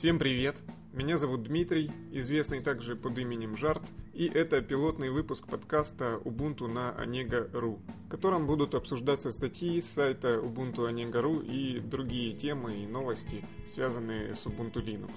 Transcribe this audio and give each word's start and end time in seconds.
Всем 0.00 0.18
привет! 0.18 0.56
Меня 0.94 1.18
зовут 1.18 1.42
Дмитрий, 1.42 1.90
известный 2.10 2.62
также 2.62 2.96
под 2.96 3.18
именем 3.18 3.54
Жарт, 3.54 3.82
и 4.14 4.24
это 4.24 4.62
пилотный 4.62 5.10
выпуск 5.10 5.46
подкаста 5.46 6.18
Ubuntu 6.24 6.68
на 6.68 6.94
Onega.ru, 6.98 7.78
в 8.06 8.08
котором 8.08 8.46
будут 8.46 8.74
обсуждаться 8.74 9.30
статьи 9.30 9.78
с 9.82 9.90
сайта 9.90 10.36
Ubuntu 10.36 10.90
Onega.ru 10.90 11.44
и 11.44 11.80
другие 11.80 12.32
темы 12.32 12.82
и 12.82 12.86
новости, 12.86 13.44
связанные 13.66 14.34
с 14.34 14.46
Ubuntu 14.46 14.82
Linux. 14.82 15.12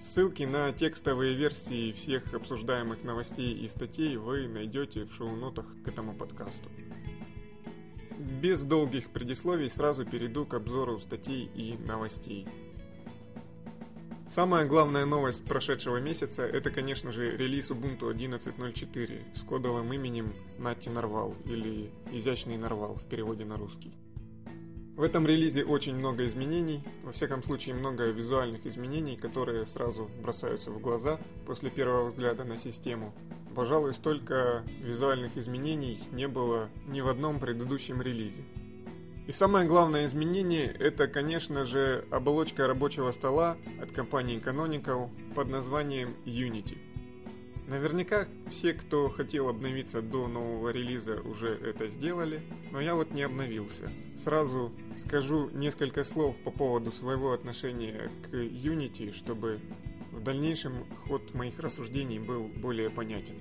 Ссылки 0.00 0.42
на 0.42 0.72
текстовые 0.72 1.36
версии 1.36 1.92
всех 1.92 2.34
обсуждаемых 2.34 3.04
новостей 3.04 3.54
и 3.54 3.68
статей 3.68 4.16
вы 4.16 4.48
найдете 4.48 5.04
в 5.04 5.14
шоу-нотах 5.14 5.64
к 5.84 5.86
этому 5.86 6.12
подкасту. 6.12 6.68
Без 8.42 8.62
долгих 8.64 9.10
предисловий 9.10 9.70
сразу 9.70 10.04
перейду 10.04 10.44
к 10.44 10.54
обзору 10.54 10.98
статей 10.98 11.48
и 11.54 11.76
новостей. 11.86 12.48
Самая 14.30 14.66
главная 14.66 15.06
новость 15.06 15.42
прошедшего 15.44 15.96
месяца– 15.96 16.42
это, 16.44 16.70
конечно 16.70 17.12
же, 17.12 17.34
релиз 17.34 17.70
Ubuntu 17.70 18.12
11.04 18.12 19.20
с 19.34 19.40
кодовым 19.42 19.90
именем 19.94 20.34
Natty 20.58 20.92
Narwhal 20.92 21.34
или 21.50 21.90
«Изящный 22.12 22.58
Нарвал» 22.58 22.96
в 22.96 23.04
переводе 23.04 23.46
на 23.46 23.56
русский. 23.56 23.94
В 24.96 25.02
этом 25.02 25.26
релизе 25.26 25.64
очень 25.64 25.94
много 25.94 26.26
изменений, 26.26 26.82
во 27.04 27.12
всяком 27.12 27.42
случае 27.42 27.74
много 27.74 28.04
визуальных 28.04 28.66
изменений, 28.66 29.16
которые 29.16 29.64
сразу 29.64 30.10
бросаются 30.20 30.70
в 30.72 30.78
глаза 30.78 31.18
после 31.46 31.70
первого 31.70 32.10
взгляда 32.10 32.44
на 32.44 32.58
систему. 32.58 33.14
Пожалуй, 33.54 33.94
столько 33.94 34.62
визуальных 34.82 35.38
изменений 35.38 36.02
не 36.12 36.28
было 36.28 36.68
ни 36.86 37.00
в 37.00 37.08
одном 37.08 37.40
предыдущем 37.40 38.02
релизе. 38.02 38.44
И 39.28 39.30
самое 39.30 39.68
главное 39.68 40.06
изменение– 40.06 40.74
это, 40.80 41.06
конечно 41.06 41.66
же, 41.66 42.06
оболочка 42.10 42.66
рабочего 42.66 43.12
стола 43.12 43.58
от 43.78 43.92
компании 43.92 44.42
Canonical 44.42 45.10
под 45.34 45.50
названием 45.50 46.14
Unity. 46.24 46.78
Наверняка 47.66 48.26
все, 48.50 48.72
кто 48.72 49.10
хотел 49.10 49.50
обновиться 49.50 50.00
до 50.00 50.28
нового 50.28 50.70
релиза, 50.70 51.20
уже 51.20 51.48
это 51.50 51.88
сделали, 51.88 52.40
но 52.72 52.80
я 52.80 52.94
вот 52.94 53.10
не 53.10 53.20
обновился. 53.20 53.92
Сразу 54.24 54.72
скажу 55.04 55.50
несколько 55.50 56.04
слов 56.04 56.34
по 56.42 56.50
поводу 56.50 56.90
своего 56.90 57.34
отношения 57.34 58.10
к 58.22 58.34
Unity, 58.34 59.12
чтобы 59.12 59.60
в 60.10 60.22
дальнейшем 60.22 60.72
ход 61.06 61.34
моих 61.34 61.58
рассуждений 61.58 62.18
был 62.18 62.44
более 62.44 62.88
понятен. 62.88 63.34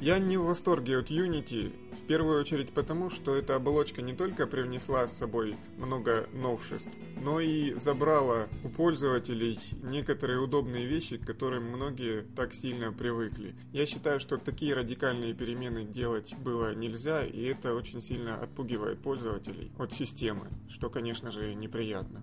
Я 0.00 0.18
не 0.18 0.36
в 0.36 0.46
восторге 0.46 0.98
от 0.98 1.10
Unity, 1.10 1.72
в 2.04 2.06
первую 2.06 2.38
очередь 2.38 2.70
потому, 2.70 3.08
что 3.08 3.34
эта 3.34 3.56
оболочка 3.56 4.02
не 4.02 4.12
только 4.12 4.46
привнесла 4.46 5.06
с 5.06 5.16
собой 5.16 5.56
много 5.78 6.28
новшеств, 6.34 6.90
но 7.22 7.40
и 7.40 7.72
забрала 7.78 8.46
у 8.62 8.68
пользователей 8.68 9.58
некоторые 9.82 10.38
удобные 10.38 10.84
вещи, 10.84 11.16
к 11.16 11.24
которым 11.24 11.64
многие 11.64 12.26
так 12.36 12.52
сильно 12.52 12.92
привыкли. 12.92 13.54
Я 13.72 13.86
считаю, 13.86 14.20
что 14.20 14.36
такие 14.36 14.74
радикальные 14.74 15.32
перемены 15.32 15.84
делать 15.84 16.34
было 16.36 16.74
нельзя, 16.74 17.24
и 17.24 17.42
это 17.44 17.74
очень 17.74 18.02
сильно 18.02 18.36
отпугивает 18.36 19.00
пользователей 19.00 19.72
от 19.78 19.94
системы, 19.94 20.48
что, 20.68 20.90
конечно 20.90 21.30
же, 21.30 21.54
неприятно. 21.54 22.22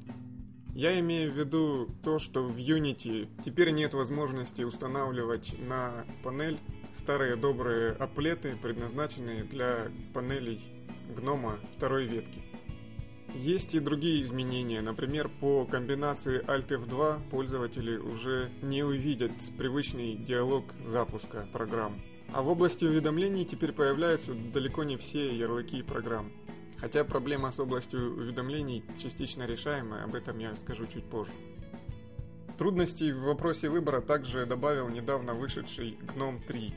Я 0.75 0.97
имею 0.99 1.31
в 1.31 1.35
виду 1.35 1.89
то, 2.03 2.19
что 2.19 2.43
в 2.43 2.55
Unity 2.55 3.27
теперь 3.43 3.71
нет 3.71 3.95
возможности 3.95 4.61
устанавливать 4.61 5.53
на 5.67 6.05
панель 6.23 6.59
старые 6.97 7.35
добрые 7.35 7.91
аплеты, 7.91 8.55
предназначенные 8.61 9.43
для 9.43 9.91
панелей 10.13 10.61
гнома 11.15 11.59
второй 11.77 12.05
ветки. 12.05 12.41
Есть 13.33 13.75
и 13.75 13.79
другие 13.79 14.21
изменения, 14.23 14.81
например, 14.81 15.29
по 15.39 15.65
комбинации 15.65 16.43
Alt 16.45 16.67
F2 16.67 17.29
пользователи 17.29 17.95
уже 17.97 18.51
не 18.61 18.83
увидят 18.83 19.31
привычный 19.57 20.15
диалог 20.15 20.65
запуска 20.85 21.47
программ. 21.53 22.01
А 22.33 22.41
в 22.41 22.49
области 22.49 22.83
уведомлений 22.83 23.45
теперь 23.45 23.71
появляются 23.71 24.33
далеко 24.33 24.83
не 24.83 24.97
все 24.97 25.29
ярлыки 25.29 25.81
программ. 25.81 26.31
Хотя 26.77 27.03
проблема 27.03 27.51
с 27.51 27.59
областью 27.59 28.17
уведомлений 28.17 28.83
частично 29.01 29.43
решаемая, 29.43 30.03
об 30.03 30.15
этом 30.15 30.39
я 30.39 30.55
скажу 30.55 30.87
чуть 30.87 31.05
позже. 31.05 31.31
Трудностей 32.61 33.11
в 33.11 33.21
вопросе 33.21 33.69
выбора 33.69 34.01
также 34.01 34.45
добавил 34.45 34.87
недавно 34.87 35.33
вышедший 35.33 35.97
GNOME 36.15 36.39
3, 36.45 36.71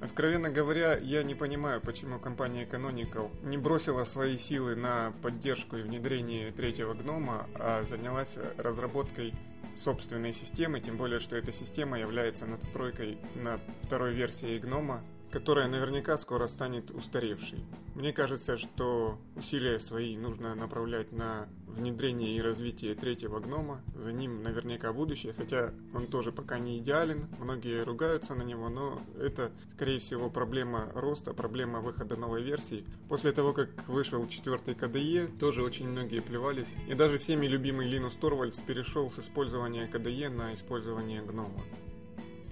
Откровенно 0.00 0.48
говоря, 0.48 0.96
я 0.96 1.22
не 1.22 1.34
понимаю, 1.34 1.82
почему 1.82 2.18
компания 2.18 2.64
Canonical 2.64 3.28
не 3.42 3.58
бросила 3.58 4.04
свои 4.04 4.38
силы 4.38 4.76
на 4.76 5.12
поддержку 5.20 5.76
и 5.76 5.82
внедрение 5.82 6.52
третьего 6.52 6.94
гнома, 6.94 7.46
а 7.54 7.82
занялась 7.82 8.34
разработкой 8.56 9.34
собственной 9.76 10.32
системы, 10.32 10.80
тем 10.80 10.96
более, 10.96 11.20
что 11.20 11.36
эта 11.36 11.52
система 11.52 12.00
является 12.00 12.46
надстройкой 12.46 13.18
над 13.34 13.60
второй 13.82 14.14
версией 14.14 14.58
гнома, 14.58 15.02
которая 15.36 15.68
наверняка 15.68 16.16
скоро 16.16 16.46
станет 16.46 16.90
устаревшей. 16.90 17.58
Мне 17.94 18.14
кажется, 18.14 18.56
что 18.56 19.18
усилия 19.34 19.78
свои 19.78 20.16
нужно 20.16 20.54
направлять 20.54 21.12
на 21.12 21.46
внедрение 21.66 22.38
и 22.38 22.40
развитие 22.40 22.94
третьего 22.94 23.38
гнома. 23.38 23.82
За 23.96 24.12
ним 24.12 24.42
наверняка 24.42 24.94
будущее, 24.94 25.34
хотя 25.34 25.74
он 25.92 26.06
тоже 26.06 26.32
пока 26.32 26.58
не 26.58 26.78
идеален. 26.78 27.28
Многие 27.38 27.84
ругаются 27.84 28.34
на 28.34 28.44
него, 28.44 28.70
но 28.70 28.98
это, 29.20 29.52
скорее 29.74 30.00
всего, 30.00 30.30
проблема 30.30 30.90
роста, 30.94 31.34
проблема 31.34 31.80
выхода 31.80 32.16
новой 32.16 32.42
версии. 32.42 32.86
После 33.10 33.30
того, 33.32 33.52
как 33.52 33.68
вышел 33.88 34.26
четвертый 34.28 34.72
KDE, 34.72 35.36
тоже 35.38 35.62
очень 35.62 35.86
многие 35.86 36.20
плевались. 36.22 36.68
И 36.88 36.94
даже 36.94 37.18
всеми 37.18 37.46
любимый 37.46 37.92
Linus 37.92 38.18
Torvalds 38.18 38.64
перешел 38.66 39.10
с 39.10 39.18
использования 39.18 39.86
KDE 39.86 40.30
на 40.30 40.54
использование 40.54 41.20
гнома. 41.20 41.60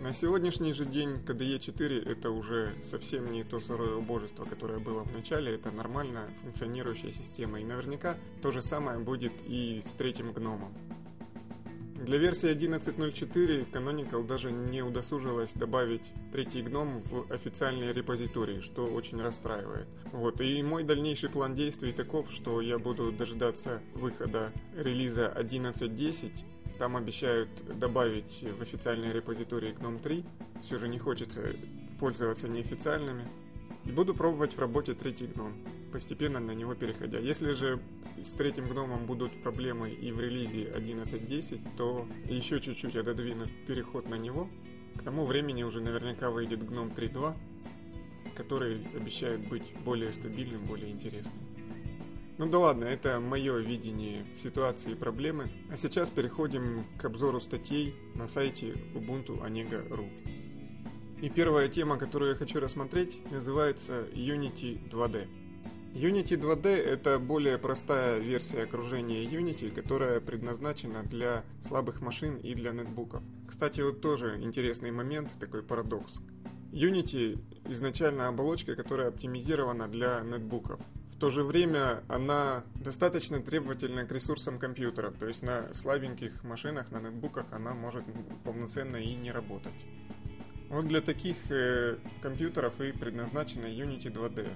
На 0.05 0.13
сегодняшний 0.13 0.75
же 0.75 0.85
день 0.85 1.13
KDE 1.27 1.59
4 1.59 2.01
это 2.01 2.31
уже 2.31 2.69
совсем 2.91 3.33
не 3.33 3.43
то 3.43 3.59
сырое 3.59 3.95
убожество, 3.95 4.45
которое 4.45 4.79
было 4.79 5.03
в 5.03 5.11
начале, 5.15 5.55
это 5.55 5.71
нормально 5.71 6.29
функционирующая 6.43 7.11
система. 7.11 7.59
И 7.59 7.65
наверняка 7.65 8.19
то 8.43 8.53
же 8.53 8.61
самое 8.61 8.99
будет 8.99 9.33
и 9.47 9.83
с 9.83 9.93
третьим 9.93 10.35
гномом. 10.35 10.75
Для 12.05 12.19
версии 12.19 12.55
11.04 12.55 13.73
Canonical 13.73 14.27
даже 14.27 14.53
не 14.53 14.83
удосужилась 14.83 15.53
добавить 15.55 16.13
третий 16.33 16.61
гном 16.61 17.03
в 17.05 17.33
официальные 17.33 17.95
репозитории, 17.95 18.61
что 18.61 18.85
очень 18.85 19.23
расстраивает. 19.23 19.87
Вот, 20.13 20.39
и 20.43 20.63
мой 20.63 20.85
дальнейший 20.85 21.31
план 21.31 21.55
действий 21.55 21.93
таков, 21.93 22.31
что 22.31 22.61
я 22.61 22.79
буду 22.79 23.11
дожидаться 23.11 23.81
выхода 23.95 24.53
релиза 24.77 25.33
11.10 25.35 26.45
там 26.79 26.97
обещают 26.97 27.49
добавить 27.79 28.45
в 28.59 28.63
официальные 28.63 29.13
репозитории 29.13 29.75
GNOME 29.75 30.01
3. 30.01 30.25
Все 30.63 30.79
же 30.79 30.89
не 30.89 30.99
хочется 30.99 31.43
пользоваться 31.99 32.49
неофициальными. 32.49 33.27
И 33.85 33.93
буду 33.93 34.15
пробовать 34.15 34.55
в 34.55 34.59
работе 34.59 34.95
третий 34.95 35.27
гном, 35.27 35.53
постепенно 35.93 36.41
на 36.41 36.53
него 36.53 36.75
переходя. 36.75 37.19
Если 37.19 37.53
же 37.53 37.81
с 38.25 38.31
третьим 38.31 38.67
гномом 38.67 39.05
будут 39.05 39.43
проблемы 39.43 39.91
и 39.91 40.11
в 40.11 40.21
релизе 40.21 40.71
11.10, 40.71 41.61
то 41.77 42.07
еще 42.25 42.61
чуть-чуть 42.61 42.95
я 42.95 43.03
додвину 43.03 43.47
переход 43.67 44.09
на 44.09 44.15
него. 44.15 44.49
К 44.97 45.03
тому 45.03 45.27
времени 45.27 45.65
уже 45.65 45.81
наверняка 45.83 46.31
выйдет 46.31 46.65
гном 46.67 46.89
3.2, 46.89 47.37
который 48.35 48.87
обещает 48.97 49.47
быть 49.49 49.75
более 49.85 50.13
стабильным, 50.13 50.65
более 50.65 50.91
интересным. 50.91 51.33
Ну 52.37 52.49
да 52.49 52.59
ладно, 52.59 52.85
это 52.85 53.21
мое 53.21 53.59
видение 53.59 54.25
ситуации 54.43 54.91
и 54.91 54.95
проблемы. 54.97 55.51
А 55.71 55.77
сейчас 55.77 56.11
переходим 56.11 56.85
к 56.99 57.05
обзору 57.05 57.41
статей 57.41 57.95
на 58.17 58.27
сайте 58.27 58.75
Ubuntu 58.95 59.41
Onega.ru. 59.41 60.09
И 61.23 61.29
первая 61.29 61.69
тема, 61.69 61.97
которую 61.97 62.33
я 62.33 62.37
хочу 62.37 62.59
рассмотреть, 62.59 63.17
называется 63.31 64.07
Unity 64.13 64.81
2D. 64.91 65.29
Unity 65.95 66.37
2D 66.37 66.67
это 66.71 67.21
более 67.21 67.57
простая 67.57 68.19
версия 68.19 68.65
окружения 68.65 69.25
Unity, 69.25 69.71
которая 69.71 70.19
предназначена 70.19 71.05
для 71.05 71.45
слабых 71.69 72.01
машин 72.01 72.39
и 72.39 72.53
для 72.55 72.73
нетбуков. 72.73 73.23
Кстати, 73.49 73.81
вот 73.81 74.01
тоже 74.01 74.41
интересный 74.43 74.91
момент, 74.91 75.31
такой 75.39 75.63
парадокс. 75.63 76.19
Unity 76.73 77.39
изначально 77.69 78.27
оболочка, 78.27 78.75
которая 78.75 79.11
оптимизирована 79.11 79.87
для 79.87 80.21
нетбуков. 80.23 80.81
То 81.25 81.31
же 81.31 81.43
время 81.43 82.05
она 82.07 82.65
достаточно 82.75 83.41
требовательна 83.41 84.05
к 84.05 84.13
ресурсам 84.13 84.59
компьютера, 84.59 85.11
то 85.11 85.27
есть 85.27 85.43
на 85.43 85.73
слабеньких 85.73 86.45
машинах, 86.45 86.91
на 86.91 87.01
нетбуках 87.01 87.47
она 87.51 87.73
может 87.73 88.05
полноценно 88.45 88.97
и 88.97 89.15
не 89.15 89.33
работать. 89.33 89.73
Вот 90.69 90.87
для 90.87 91.01
таких 91.01 91.37
э, 91.51 91.97
компьютеров 92.21 92.79
и 92.79 92.93
предназначена 92.93 93.65
Unity 93.65 94.13
2D. 94.13 94.51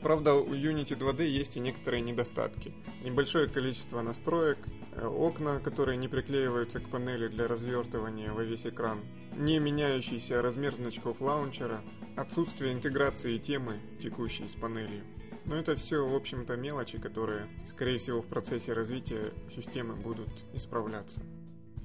Правда, 0.00 0.34
у 0.34 0.54
Unity 0.54 0.96
2D 0.96 1.26
есть 1.26 1.56
и 1.56 1.60
некоторые 1.60 2.02
недостатки. 2.02 2.72
Небольшое 3.02 3.48
количество 3.48 4.00
настроек, 4.00 4.58
э, 4.92 5.04
окна, 5.04 5.58
которые 5.58 5.96
не 5.96 6.06
приклеиваются 6.06 6.78
к 6.78 6.88
панели 6.88 7.26
для 7.26 7.48
развертывания 7.48 8.30
во 8.30 8.44
весь 8.44 8.64
экран, 8.64 9.00
не 9.36 9.58
меняющийся 9.58 10.40
размер 10.40 10.76
значков 10.76 11.20
лаунчера, 11.20 11.80
отсутствие 12.16 12.74
интеграции 12.74 13.38
темы, 13.38 13.80
текущей 14.00 14.46
с 14.46 14.54
панелью. 14.54 15.02
Но 15.46 15.54
это 15.56 15.76
все, 15.76 16.06
в 16.06 16.14
общем-то, 16.14 16.56
мелочи, 16.56 16.98
которые, 16.98 17.46
скорее 17.68 17.98
всего, 17.98 18.20
в 18.20 18.26
процессе 18.26 18.72
развития 18.72 19.32
системы 19.54 19.94
будут 19.94 20.28
исправляться. 20.52 21.20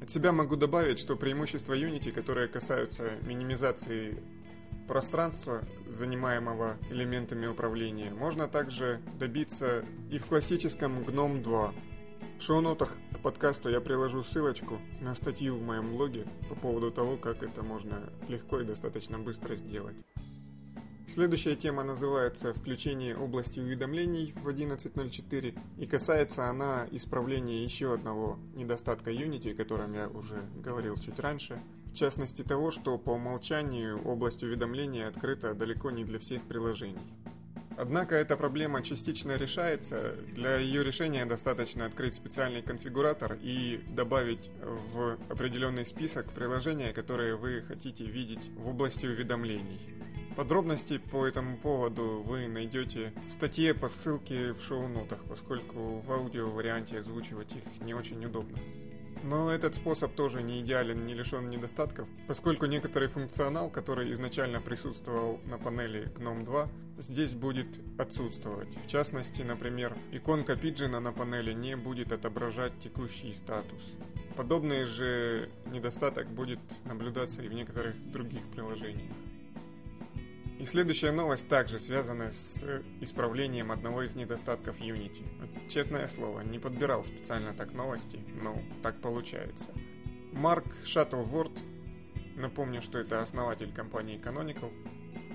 От 0.01 0.09
себя 0.09 0.31
могу 0.31 0.55
добавить, 0.55 0.97
что 0.97 1.15
преимущества 1.15 1.77
Unity, 1.77 2.11
которые 2.11 2.47
касаются 2.47 3.11
минимизации 3.21 4.17
пространства, 4.87 5.63
занимаемого 5.87 6.77
элементами 6.89 7.45
управления, 7.45 8.09
можно 8.09 8.47
также 8.47 8.99
добиться 9.19 9.85
и 10.09 10.17
в 10.17 10.25
классическом 10.25 10.99
GNOME 11.01 11.43
2. 11.43 11.73
В 12.39 12.41
шоу-нотах 12.41 12.91
к 13.13 13.19
подкасту 13.19 13.69
я 13.69 13.79
приложу 13.79 14.23
ссылочку 14.23 14.79
на 14.99 15.13
статью 15.13 15.55
в 15.55 15.61
моем 15.61 15.95
блоге 15.95 16.25
по 16.49 16.55
поводу 16.55 16.89
того, 16.89 17.15
как 17.15 17.43
это 17.43 17.61
можно 17.61 18.09
легко 18.27 18.59
и 18.59 18.65
достаточно 18.65 19.19
быстро 19.19 19.55
сделать. 19.55 19.95
Следующая 21.13 21.57
тема 21.57 21.83
называется 21.83 22.53
«Включение 22.53 23.17
области 23.17 23.59
уведомлений 23.59 24.33
в 24.41 24.47
11.04» 24.47 25.59
и 25.77 25.85
касается 25.85 26.45
она 26.45 26.87
исправления 26.89 27.65
еще 27.65 27.93
одного 27.93 28.39
недостатка 28.55 29.11
Unity, 29.11 29.51
о 29.51 29.55
котором 29.55 29.93
я 29.93 30.07
уже 30.07 30.39
говорил 30.63 30.95
чуть 30.95 31.19
раньше, 31.19 31.59
в 31.91 31.95
частности 31.95 32.43
того, 32.43 32.71
что 32.71 32.97
по 32.97 33.09
умолчанию 33.09 34.01
область 34.05 34.41
уведомлений 34.41 35.05
открыта 35.05 35.53
далеко 35.53 35.91
не 35.91 36.05
для 36.05 36.17
всех 36.17 36.43
приложений. 36.43 37.01
Однако 37.75 38.15
эта 38.15 38.37
проблема 38.37 38.81
частично 38.81 39.35
решается. 39.35 40.15
Для 40.33 40.55
ее 40.55 40.81
решения 40.81 41.25
достаточно 41.25 41.87
открыть 41.87 42.15
специальный 42.15 42.61
конфигуратор 42.61 43.37
и 43.41 43.81
добавить 43.89 44.49
в 44.93 45.17
определенный 45.27 45.85
список 45.85 46.31
приложения, 46.31 46.93
которые 46.93 47.35
вы 47.35 47.63
хотите 47.67 48.05
видеть 48.05 48.49
в 48.55 48.69
области 48.69 49.05
уведомлений. 49.05 50.00
Подробности 50.35 50.97
по 50.97 51.27
этому 51.27 51.57
поводу 51.57 52.23
вы 52.25 52.47
найдете 52.47 53.13
в 53.27 53.33
статье 53.33 53.73
по 53.73 53.89
ссылке 53.89 54.53
в 54.53 54.61
шоу-нотах, 54.61 55.19
поскольку 55.27 55.99
в 55.99 56.11
аудио 56.11 56.49
варианте 56.49 56.99
озвучивать 56.99 57.51
их 57.51 57.63
не 57.85 57.93
очень 57.93 58.23
удобно. 58.25 58.57
Но 59.23 59.51
этот 59.51 59.75
способ 59.75 60.13
тоже 60.15 60.41
не 60.41 60.61
идеален, 60.61 61.05
не 61.05 61.13
лишен 61.13 61.49
недостатков, 61.49 62.07
поскольку 62.27 62.65
некоторый 62.65 63.07
функционал, 63.07 63.69
который 63.69 64.11
изначально 64.13 64.61
присутствовал 64.61 65.39
на 65.45 65.57
панели 65.57 66.11
GNOME 66.15 66.43
2, 66.43 66.69
здесь 66.99 67.33
будет 67.33 67.67
отсутствовать. 67.99 68.69
В 68.87 68.89
частности, 68.89 69.41
например, 69.41 69.95
иконка 70.11 70.55
пиджина 70.55 70.99
на 70.99 71.11
панели 71.11 71.53
не 71.53 71.75
будет 71.75 72.11
отображать 72.11 72.73
текущий 72.79 73.33
статус. 73.35 73.81
Подобный 74.35 74.85
же 74.85 75.49
недостаток 75.71 76.27
будет 76.27 76.59
наблюдаться 76.85 77.43
и 77.43 77.47
в 77.47 77.53
некоторых 77.53 77.93
других 78.11 78.41
приложениях. 78.47 79.11
И 80.61 80.65
следующая 80.65 81.11
новость 81.11 81.47
также 81.47 81.79
связана 81.79 82.31
с 82.31 82.63
исправлением 82.99 83.71
одного 83.71 84.03
из 84.03 84.13
недостатков 84.13 84.79
Unity. 84.79 85.23
Честное 85.67 86.07
слово, 86.07 86.41
не 86.41 86.59
подбирал 86.59 87.03
специально 87.03 87.51
так 87.51 87.73
новости, 87.73 88.19
но 88.43 88.61
так 88.83 89.01
получается. 89.01 89.71
Марк 90.31 90.67
Шаттлворд, 90.85 91.51
напомню, 92.35 92.83
что 92.83 92.99
это 92.99 93.23
основатель 93.23 93.73
компании 93.73 94.21
Canonical, 94.23 94.71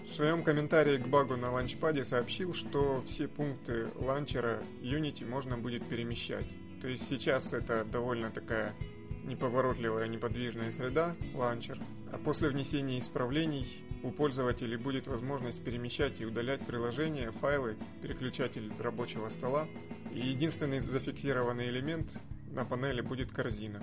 в 0.04 0.14
своем 0.14 0.44
комментарии 0.44 0.96
к 0.96 1.08
багу 1.08 1.36
на 1.36 1.50
ланчпаде 1.50 2.04
сообщил, 2.04 2.54
что 2.54 3.02
все 3.04 3.26
пункты 3.26 3.88
ланчера 3.96 4.62
Unity 4.80 5.28
можно 5.28 5.58
будет 5.58 5.84
перемещать. 5.88 6.46
То 6.80 6.86
есть 6.86 7.08
сейчас 7.08 7.52
это 7.52 7.84
довольно 7.84 8.30
такая 8.30 8.76
неповоротливая 9.24 10.06
неподвижная 10.06 10.70
среда, 10.70 11.16
ланчер, 11.34 11.80
а 12.12 12.18
после 12.18 12.48
внесения 12.48 13.00
исправлений 13.00 13.85
у 14.06 14.12
пользователей 14.12 14.76
будет 14.76 15.08
возможность 15.08 15.62
перемещать 15.64 16.20
и 16.20 16.24
удалять 16.24 16.64
приложения, 16.64 17.32
файлы, 17.32 17.76
переключатель 18.02 18.72
рабочего 18.78 19.28
стола, 19.30 19.66
и 20.14 20.20
единственный 20.20 20.80
зафиксированный 20.80 21.68
элемент 21.68 22.08
на 22.52 22.64
панели 22.64 23.00
будет 23.00 23.32
корзина. 23.32 23.82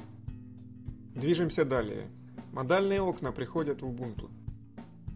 Движемся 1.14 1.66
далее. 1.66 2.08
Модальные 2.54 3.02
окна 3.02 3.34
приходят 3.34 3.82
в 3.82 3.86
Ubuntu. 3.86 4.32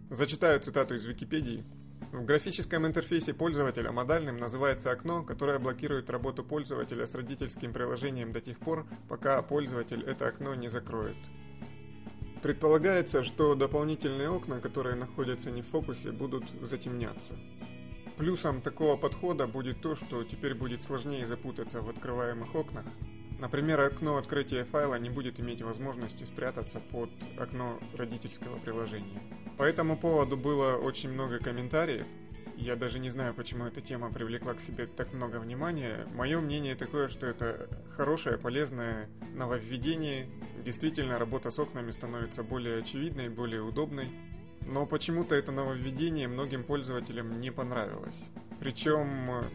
Зачитаю 0.09 0.59
цитату 0.59 0.95
из 0.95 1.06
Википедии. 1.06 1.63
В 2.12 2.25
графическом 2.25 2.86
интерфейсе 2.86 3.33
пользователя 3.33 3.92
модальным 3.92 4.38
называется 4.38 4.92
окно, 4.92 5.24
которое 5.24 5.57
блокирует 5.57 6.09
работу 6.09 6.44
пользователя 6.44 7.07
с 7.07 7.15
родительским 7.15 7.71
приложением 7.71 8.33
до 8.33 8.42
тех 8.42 8.59
пор, 8.59 8.86
пока 9.07 9.42
пользователь 9.42 10.04
это 10.04 10.27
окно 10.27 10.54
не 10.54 10.68
закроет. 10.68 11.18
Предполагается, 12.47 13.25
что 13.25 13.55
дополнительные 13.55 14.29
окна, 14.29 14.61
которые 14.61 14.95
находятся 14.95 15.51
не 15.51 15.61
в 15.61 15.67
фокусе, 15.67 16.13
будут 16.13 16.45
затемняться. 16.61 17.33
Плюсом 18.15 18.61
такого 18.61 18.95
подхода 18.95 19.47
будет 19.47 19.81
то, 19.81 19.97
что 19.97 20.23
теперь 20.23 20.53
будет 20.53 20.81
сложнее 20.81 21.25
запутаться 21.25 21.81
в 21.81 21.89
открываемых 21.89 22.55
окнах. 22.55 22.85
Например, 23.41 23.81
окно 23.81 24.15
открытия 24.15 24.63
файла 24.63 24.95
не 24.95 25.09
будет 25.09 25.41
иметь 25.41 25.61
возможности 25.61 26.23
спрятаться 26.23 26.79
под 26.79 27.09
окно 27.38 27.81
родительского 27.97 28.57
приложения. 28.59 29.19
По 29.57 29.63
этому 29.63 29.97
поводу 29.97 30.38
было 30.38 30.77
очень 30.77 31.11
много 31.11 31.39
комментариев, 31.39 32.07
я 32.57 32.75
даже 32.75 33.00
не 33.00 33.09
знаю, 33.09 33.33
почему 33.33 33.65
эта 33.65 33.81
тема 33.81 34.12
привлекла 34.12 34.54
к 34.54 34.62
себе 34.62 34.88
так 34.88 35.13
много 35.13 35.38
внимания. 35.38 36.07
Мое 36.13 36.42
мнение 36.42 36.75
такое, 36.75 37.07
что 37.07 37.27
это 37.27 37.69
хорошее, 37.95 38.38
полезное 38.38 39.07
нововведение. 39.36 40.27
Действительно, 40.65 41.19
работа 41.19 41.51
с 41.51 41.59
окнами 41.59 41.92
становится 41.92 42.44
более 42.44 42.80
очевидной, 42.80 43.30
более 43.30 43.62
удобной. 43.62 44.09
Но 44.65 44.86
почему-то 44.86 45.36
это 45.36 45.51
нововведение 45.51 46.27
многим 46.27 46.63
пользователям 46.63 47.39
не 47.39 47.51
понравилось. 47.51 48.18
Причем 48.59 49.45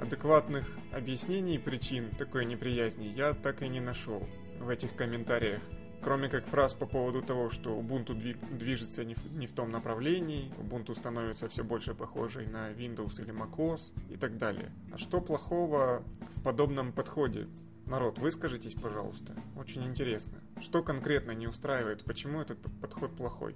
адекватных 0.00 0.68
объяснений 0.92 1.58
причин 1.58 2.10
такой 2.18 2.44
неприязни 2.44 3.06
я 3.06 3.34
так 3.34 3.62
и 3.62 3.68
не 3.68 3.80
нашел 3.80 4.28
в 4.58 4.68
этих 4.68 4.94
комментариях. 4.94 5.62
Кроме 6.02 6.28
как 6.28 6.46
фраз 6.46 6.74
по 6.74 6.86
поводу 6.86 7.22
того, 7.22 7.50
что 7.50 7.78
Ubuntu 7.78 8.14
движется 8.56 9.04
не 9.04 9.14
в, 9.46 9.52
том 9.52 9.70
направлении, 9.70 10.50
Ubuntu 10.58 10.96
становится 10.96 11.48
все 11.48 11.64
больше 11.64 11.94
похожей 11.94 12.46
на 12.46 12.70
Windows 12.70 13.20
или 13.20 13.32
macOS 13.32 13.80
и 14.08 14.16
так 14.16 14.38
далее. 14.38 14.72
А 14.92 14.98
что 14.98 15.20
плохого 15.20 16.02
в 16.36 16.42
подобном 16.42 16.92
подходе? 16.92 17.48
Народ, 17.86 18.18
выскажитесь, 18.18 18.74
пожалуйста. 18.74 19.34
Очень 19.56 19.84
интересно. 19.86 20.38
Что 20.60 20.82
конкретно 20.82 21.32
не 21.32 21.46
устраивает, 21.46 22.04
почему 22.04 22.40
этот 22.40 22.58
подход 22.80 23.16
плохой? 23.16 23.54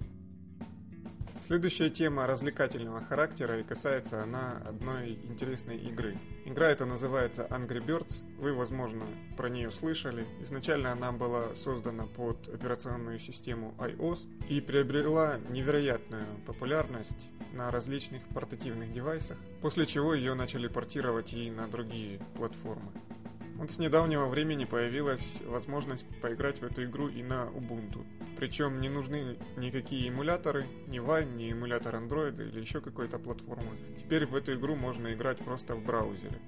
Следующая 1.52 1.90
тема 1.90 2.26
развлекательного 2.26 3.02
характера 3.02 3.60
и 3.60 3.62
касается 3.62 4.22
она 4.22 4.62
одной 4.64 5.18
интересной 5.22 5.76
игры. 5.76 6.16
Игра 6.46 6.68
эта 6.70 6.86
называется 6.86 7.46
Angry 7.50 7.84
Birds. 7.84 8.22
Вы, 8.38 8.54
возможно, 8.54 9.04
про 9.36 9.50
нее 9.50 9.70
слышали. 9.70 10.24
Изначально 10.40 10.92
она 10.92 11.12
была 11.12 11.44
создана 11.62 12.04
под 12.04 12.48
операционную 12.48 13.18
систему 13.18 13.74
iOS 13.76 14.20
и 14.48 14.62
приобрела 14.62 15.36
невероятную 15.50 16.24
популярность 16.46 17.28
на 17.52 17.70
различных 17.70 18.22
портативных 18.28 18.90
девайсах, 18.90 19.36
после 19.60 19.84
чего 19.84 20.14
ее 20.14 20.32
начали 20.32 20.68
портировать 20.68 21.34
и 21.34 21.50
на 21.50 21.68
другие 21.68 22.18
платформы. 22.34 22.92
Вот 23.62 23.70
с 23.70 23.78
недавнего 23.78 24.26
времени 24.26 24.64
появилась 24.64 25.22
возможность 25.46 26.04
поиграть 26.20 26.58
в 26.58 26.64
эту 26.64 26.82
игру 26.82 27.06
и 27.06 27.22
на 27.22 27.48
Ubuntu. 27.54 28.04
Причем 28.36 28.80
не 28.80 28.88
нужны 28.88 29.36
никакие 29.56 30.08
эмуляторы, 30.08 30.64
ни 30.88 30.98
Wine, 30.98 31.36
ни 31.36 31.52
эмулятор 31.52 31.94
Android 31.94 32.42
или 32.44 32.58
еще 32.58 32.80
какой-то 32.80 33.20
платформы. 33.20 33.70
Теперь 33.96 34.26
в 34.26 34.34
эту 34.34 34.54
игру 34.54 34.74
можно 34.74 35.14
играть 35.14 35.38
просто 35.38 35.76
в 35.76 35.84
браузере. 35.84 36.40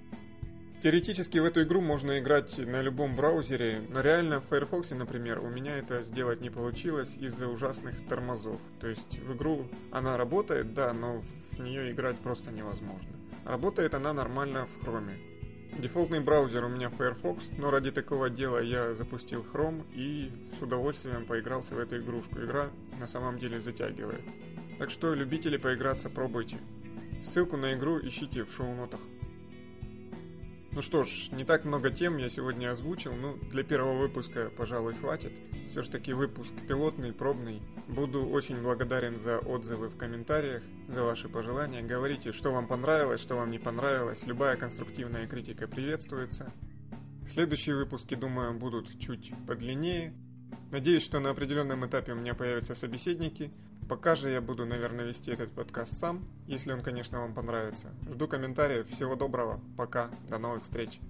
Теоретически 0.83 1.39
в 1.39 1.45
эту 1.45 1.63
игру 1.63 1.81
можно 1.81 2.19
играть 2.19 2.59
на 2.59 2.83
любом 2.83 3.15
браузере, 3.15 3.81
но 3.91 4.01
реально 4.01 4.41
в 4.41 4.47
Firefox, 4.47 4.91
например, 4.91 5.39
у 5.39 5.49
меня 5.49 5.77
это 5.79 6.03
сделать 6.03 6.41
не 6.41 6.51
получилось 6.51 7.15
из-за 7.21 7.47
ужасных 7.47 7.95
тормозов. 8.09 8.59
То 8.81 8.89
есть 8.89 9.21
в 9.21 9.37
игру 9.37 9.69
она 9.93 10.17
работает, 10.17 10.75
да, 10.75 10.93
но 10.93 11.23
в 11.53 11.61
нее 11.61 11.93
играть 11.93 12.19
просто 12.19 12.51
невозможно. 12.51 13.13
Работает 13.45 13.95
она 13.95 14.13
нормально 14.13 14.67
в 14.67 14.85
Chrome. 14.85 15.34
Дефолтный 15.79 16.21
браузер 16.21 16.65
у 16.65 16.69
меня 16.69 16.89
Firefox, 16.89 17.45
но 17.59 17.71
ради 17.71 17.91
такого 17.91 18.31
дела 18.31 18.59
я 18.59 18.95
запустил 18.95 19.45
Chrome 19.53 19.85
и 19.93 20.31
с 20.59 20.63
удовольствием 20.63 21.27
поигрался 21.27 21.75
в 21.75 21.79
эту 21.79 21.99
игрушку. 21.99 22.39
Игра 22.39 22.71
на 23.01 23.09
самом 23.09 23.39
деле 23.39 23.61
затягивает. 23.61 24.23
Так 24.79 24.91
что, 24.91 25.15
любители 25.15 25.57
поиграться, 25.57 26.09
пробуйте. 26.09 26.59
Ссылку 27.23 27.57
на 27.57 27.75
игру 27.75 27.99
ищите 27.99 28.45
в 28.45 28.53
шоу-нотах. 28.53 29.01
Ну 30.71 30.81
что 30.81 31.03
ж, 31.03 31.29
не 31.33 31.45
так 31.45 31.65
много 31.65 31.91
тем 31.91 32.19
я 32.19 32.31
сегодня 32.31 32.71
озвучил, 32.71 33.13
но 33.15 33.35
для 33.51 33.65
первого 33.65 33.99
выпуска, 33.99 34.51
пожалуй, 34.57 34.95
хватит. 34.95 35.33
Все 35.75 35.83
ж 35.83 35.89
таки 35.89 36.13
выпуск 36.13 36.53
пилотный, 36.69 37.13
пробный. 37.13 37.61
Буду 37.89 38.25
очень 38.25 38.63
благодарен 38.63 39.19
за 39.19 39.41
отзывы 39.41 39.89
в 39.89 39.97
комментариях, 39.97 40.63
за 40.87 41.03
ваши 41.03 41.29
пожелания. 41.29 41.83
Говорите, 41.83 42.31
что 42.31 42.53
вам 42.53 42.69
понравилось, 42.69 43.21
что 43.21 43.35
вам 43.35 43.51
не 43.51 43.59
понравилось. 43.59 44.23
Любая 44.25 44.57
конструктивная 44.57 45.27
критика 45.27 45.67
приветствуется. 45.67 46.53
Следующие 47.29 47.75
выпуски, 47.75 48.15
думаю, 48.15 48.55
будут 48.55 49.01
чуть 49.01 49.33
подлиннее. 49.49 50.15
Надеюсь, 50.71 51.03
что 51.03 51.19
на 51.19 51.31
определенном 51.31 51.85
этапе 51.85 52.13
у 52.13 52.17
меня 52.17 52.35
появятся 52.35 52.77
собеседники. 52.77 53.51
Пока 53.89 54.15
же 54.15 54.31
я 54.31 54.41
буду, 54.41 54.67
наверное, 54.67 55.07
вести 55.07 55.33
этот 55.33 55.51
подкаст 55.51 55.99
сам, 55.99 56.25
если 56.47 56.71
он, 56.71 56.83
конечно, 56.83 57.19
вам 57.19 57.35
понравится. 57.35 57.93
Жду 58.09 58.29
комментариев. 58.29 58.89
Всего 58.91 59.17
доброго. 59.17 59.61
Пока. 59.77 60.13
До 60.29 60.39
новых 60.39 60.63
встреч. 60.63 61.01